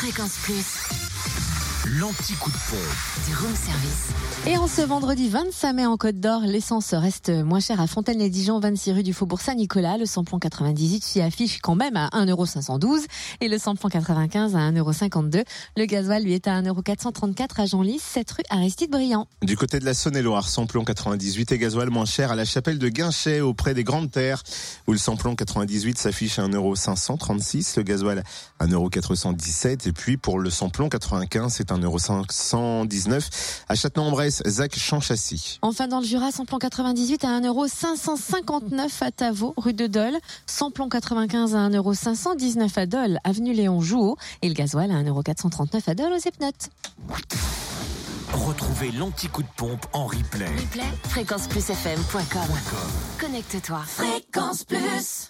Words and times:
Fréquence 0.00 0.38
Plus. 0.44 1.49
L'anti-coup 1.86 2.50
de 2.50 2.56
pompe. 2.68 3.26
Du 3.26 3.34
room 3.34 3.54
service. 3.56 4.10
Et 4.46 4.58
en 4.58 4.66
ce 4.66 4.82
vendredi 4.82 5.30
25 5.30 5.72
mai 5.72 5.86
en 5.86 5.96
Côte 5.96 6.20
d'Or, 6.20 6.42
l'essence 6.44 6.92
reste 6.92 7.30
moins 7.30 7.60
chère 7.60 7.80
à 7.80 7.86
Fontaine-les-Dijon, 7.86 8.60
26 8.60 8.92
rue 8.92 9.02
du 9.02 9.14
Faubourg 9.14 9.40
Saint-Nicolas. 9.40 9.96
Le 9.96 10.04
samplon 10.04 10.38
98 10.38 11.02
s'y 11.02 11.22
affiche 11.22 11.58
quand 11.62 11.76
même 11.76 11.96
à 11.96 12.08
1,512€ 12.08 13.06
et 13.40 13.48
le 13.48 13.56
samplon 13.56 13.88
95 13.88 14.56
à 14.56 14.70
1,52€. 14.70 15.42
Le 15.78 15.84
gasoil 15.86 16.22
lui 16.22 16.34
est 16.34 16.48
à 16.48 16.60
1,434€ 16.60 17.62
à 17.62 17.64
Genlis, 17.64 17.98
7 17.98 18.30
rue 18.30 18.42
Aristide 18.50 18.90
Briand. 18.90 19.26
Du 19.40 19.56
côté 19.56 19.78
de 19.78 19.86
la 19.86 19.94
Saône-et-Loire, 19.94 20.48
samplon 20.48 20.84
98 20.84 21.52
et 21.52 21.58
gasoil 21.58 21.88
moins 21.88 22.04
cher 22.04 22.30
à 22.30 22.34
la 22.34 22.44
chapelle 22.44 22.78
de 22.78 22.90
Guinchet 22.90 23.40
auprès 23.40 23.72
des 23.72 23.84
Grandes 23.84 24.10
Terres 24.10 24.42
où 24.86 24.92
le 24.92 24.98
samplon 24.98 25.34
98 25.34 25.96
s'affiche 25.96 26.38
à 26.38 26.46
1,536€, 26.46 27.78
le 27.78 27.82
gasoil 27.84 28.22
à 28.58 28.66
1,417€ 28.66 29.88
et 29.88 29.92
puis 29.92 30.18
pour 30.18 30.38
le 30.38 30.50
samplon 30.50 30.90
95 30.90 31.54
c'est 31.54 31.69
1,519€ 31.76 33.28
à 33.68 33.74
Châtellon-en-Bresse, 33.74 34.42
Zach 34.46 34.78
Champchassis. 34.78 35.58
Enfin 35.62 35.88
dans 35.88 36.00
le 36.00 36.06
Jura, 36.06 36.30
samplon 36.32 36.58
98 36.58 37.24
à 37.24 37.40
1,559€ 37.40 38.88
à 39.00 39.10
Tavaux, 39.10 39.54
rue 39.56 39.74
de 39.74 39.86
Dole. 39.86 40.16
Samplon 40.46 40.88
95 40.88 41.54
à 41.54 41.68
1,519€ 41.68 42.78
à 42.78 42.86
Dole, 42.86 43.18
avenue 43.24 43.52
Léon 43.52 43.80
Jouot. 43.80 44.16
Et 44.42 44.48
le 44.48 44.54
gasoil 44.54 44.90
à 44.90 45.02
1,439€ 45.02 45.82
à 45.86 45.94
Dole 45.94 46.12
aux 46.12 46.28
Epnotes. 46.28 46.70
Retrouvez 48.32 48.92
l'anti-coup 48.92 49.42
de 49.42 49.48
pompe 49.56 49.86
en 49.92 50.06
replay. 50.06 50.46
Replay, 50.46 50.84
fréquenceplusfm.com. 51.08 52.42
Connecte-toi. 53.20 53.80
Fréquence 53.86 54.64
Plus. 54.64 55.28